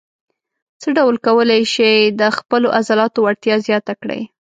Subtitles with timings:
[0.81, 4.21] څه ډول کولای شئ د خپلو عضلاتو وړتیا زیاته کړئ.